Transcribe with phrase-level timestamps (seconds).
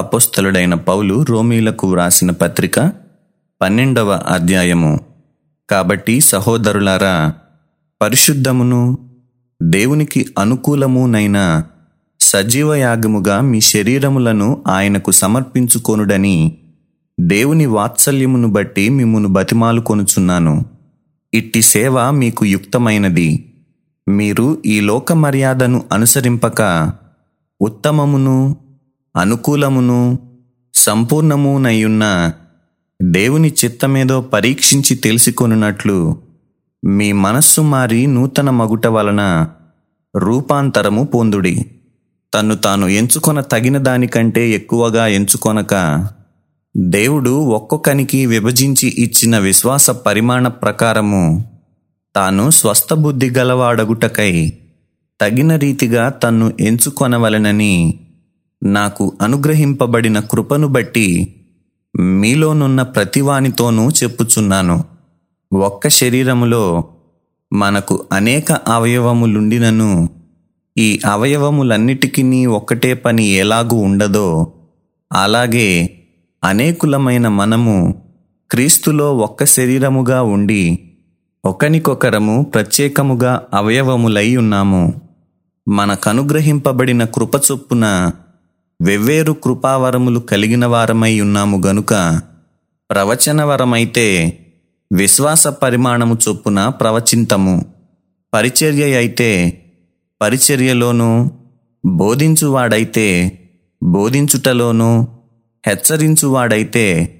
[0.00, 2.92] అపోస్తలుడైన పౌలు రోమీలకు వ్రాసిన పత్రిక
[3.62, 5.00] పన్నెండవ అధ్యాయము.
[5.70, 7.32] కాబట్టి సహోదరులారా
[8.02, 8.98] పరిశుద్ధమును
[9.62, 11.62] దేవునికి అనుకూలమునైన
[12.20, 16.58] సజీవ యాగముగా మీ శరీరములను ఆయనకు సమర్పించుకొనుడని
[17.20, 20.64] దేవుని వాత్సల్యమును బట్టి మిమ్మును బతిమాలు కొనుచున్నాను.
[21.34, 23.52] ఇట్టి సేవ మీకు యుక్తమైనది.
[24.08, 26.92] మీరు ఈ లోక మర్యాదను అనుసరింపక
[27.60, 28.56] ఉత్తమమును
[29.16, 30.18] అనుకూలమును
[30.74, 32.32] సంపూర్ణమునయ్యున్న
[33.02, 36.22] దేవుని చిత్తమేదో పరీక్షించి తెలుసుకొనున్నట్లు
[36.84, 39.48] మీ మనస్సు మారి నూతన మగుట వలన
[40.16, 41.66] రూపాంతరము పొందుడి.
[42.34, 46.06] తన్ను తాను ఎంచుకొన తగిన దానికంటే ఎక్కువగా ఎంచుకొనక
[46.76, 51.44] దేవుడు ఒక్కొక్కనికి విభజించి ఇచ్చిన విశ్వాస పరిమాణ ప్రకారము
[52.14, 54.52] తాను స్వస్థ బుద్ధి గలవాడగుటకై
[55.20, 58.00] తగిన రీతిగా తన్ను ఎంచుకొనవలెనని
[58.62, 61.34] నాకు అనుగ్రహింపబడిన కృపను బట్టి
[62.00, 64.84] మీలోనున్న ప్రతివానితోనూ చెప్పుచున్నాను.
[65.52, 66.84] ఒక్క శరీరములో
[67.52, 70.08] మనకు అనేక అవయవములుండినను
[70.78, 74.52] ఈ అవయవములన్నిటికీ ఒక్కటే పని ఎలాగూ ఉండదో
[75.12, 75.96] అలాగే
[76.44, 78.02] అనేకులమైన మనము
[78.50, 80.78] క్రీస్తులో ఒక్క శరీరముగా ఉండి
[81.44, 85.00] ఒకనికొకరము ప్రత్యేకముగా అవయవములై ఉన్నాము.
[85.68, 88.10] మనకనుగ్రహింపబడిన కృప చొప్పున
[88.82, 92.20] వెవ్వేరు కృపావరములు కలిగిన వారమై ఉన్నాము గనుక
[92.90, 94.38] ప్రవచనవరమైతే
[94.92, 97.66] విశ్వాస పరిమాణము చొప్పున ప్రవచింతము.
[98.34, 99.62] పరిచర్య అయితే
[100.22, 101.30] పరిచర్యలోనూ
[101.86, 103.38] బోధించువాడైతే
[103.82, 105.06] బోధించుటలోనూ
[105.66, 107.16] హెచ్చరించువాడైతే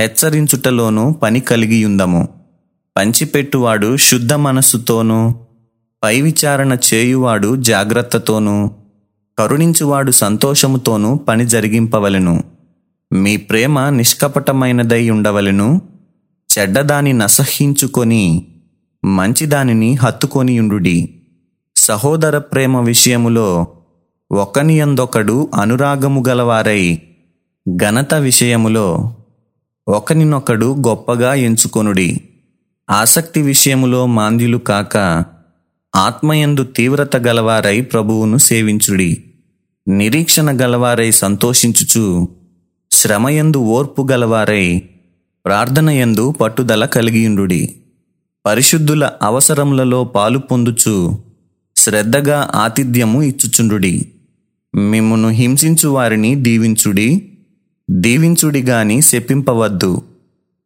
[0.00, 2.28] హెచ్చరించుటలోనూ పని కలిగియుందము.
[2.96, 5.34] పంచిపెట్టువాడు శుద్ధ మనస్సుతోనూ
[6.02, 8.70] పై విచారణ చేయువాడు జాగ్రత్తతోనూ
[9.38, 12.44] కరుణించువాడు సంతోషముతోనూ పని జరిగింపవలెను.
[13.12, 15.80] మీ ప్రేమ నిష్కపటమైనదై ఉండవలెను.
[16.58, 18.46] చెడ్డదాని నసహించుకొని
[19.04, 21.22] మంచిదానిని హత్తుకొనియుండుడి.
[21.76, 23.66] సహోదర ప్రేమ విషయములో
[24.32, 27.02] ఒకనియందొకడు అనురాగము గలవారై
[27.76, 29.14] ఘనత విషయములో
[29.88, 32.20] ఒకనినొకడు గొప్పగా ఎంచుకొనుడి.
[32.90, 35.24] ఆసక్తి విషయములో మాంద్యులు కాక
[35.94, 39.24] ఆత్మయందు తీవ్రత గలవారై ప్రభువును సేవించుడి.
[39.88, 42.28] నిరీక్షణ గలవారై సంతోషించుచు
[42.90, 44.82] శ్రమయందు ఓర్పు గలవారై
[45.46, 47.76] ప్రార్థనయందు పట్టుదల కలిగియుండుడి.
[48.46, 51.18] పరిశుద్ధుల అవసరములలో పాలు పొందుచు
[51.76, 54.12] శ్రద్ధగా ఆతిథ్యము ఇచ్చుచుండుడి.
[54.74, 57.28] మిమ్మును హింసించు వారిని దీవించుడి
[57.90, 60.02] దీవించుడి గాని శపింపవద్దు.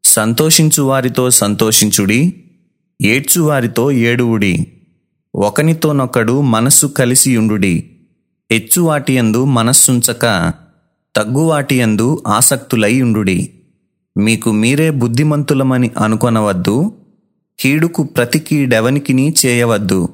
[0.04, 2.34] సంతోషించు వారితో సంతోషించుడి
[3.02, 4.66] ఏడ్చు వారితో ఏడువుడి.
[5.36, 7.90] ఒకనితోనొకడు మనస్సు కలిసియుండుడి
[8.52, 10.52] హెచ్చువాటియందు మనస్సుంచక
[11.16, 13.50] తగ్గు వాటియందు ఆసక్తులై ఉండుడి.
[14.16, 16.92] మీకు మీరే బుద్ధిమంతులమని అనుకొనవద్దు.
[17.60, 20.08] కీడుకు ప్రతి కీడెవనికిని చేయవద్దు.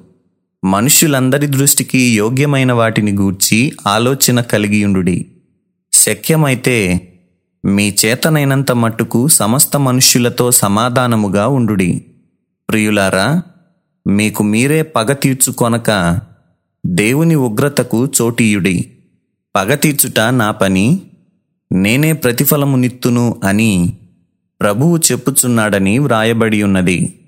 [0.64, 5.26] మనుష్యులందరి దృష్టికి యోగ్యమైన వాటిని గూర్చి ఆలోచన కలిగియుండుడి
[5.92, 7.08] శక్యమైతే
[7.64, 12.04] మీ చేతనైనంత మట్టుకు సమస్త మనుష్యులతో సమాధానముగా ఉండుడి.
[12.68, 13.42] ప్రియులారా
[14.06, 16.20] మీకు మీరే పగ తీర్చుకొనక
[16.86, 18.92] దేవుని ఉగ్రతకు చోటీయుడి.
[19.56, 21.02] పగ తీర్చుట నా పని
[21.72, 23.98] నేనే ప్రతిఫలమునిత్తును అని
[24.60, 27.20] ప్రభువు చెప్పుచున్నాడని వ్రాయబడి ఉన్నది.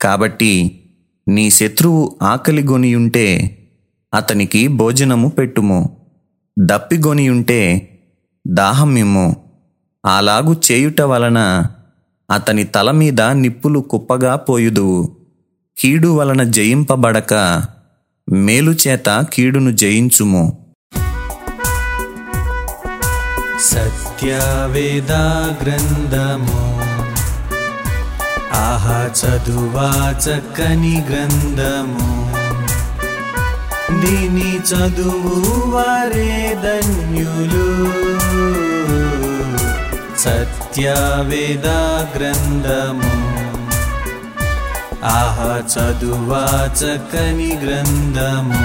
[0.00, 0.80] కాబట్టి
[1.28, 3.58] నీ శత్రువు ఆకలిగొనియుంటే
[4.14, 5.96] అతనికి భోజనము పెట్టుము.
[6.58, 7.88] దప్పిగొనియుంటే
[8.46, 9.36] దాహమిమ్ము.
[10.06, 11.66] అలాగు చేయుట వలన
[12.30, 15.15] అతని తల మీద నిప్పులు కుప్పగా పోయుదువు.
[15.78, 17.34] కీడు వలన జయింపబడక
[18.32, 20.66] మేలు చేత కీడును జయించుము.
[23.60, 26.80] సత్యవేదా గ్రంథము
[28.52, 32.32] ఆహా చదువా చక్కని గ్రంథము.
[34.00, 37.86] దీని చదువు వారే ధన్యులు.
[40.18, 43.25] సత్యవేదా గ్రంథము
[45.11, 46.43] ఆహా చదువా
[46.79, 48.63] చక్కని గ్రంథము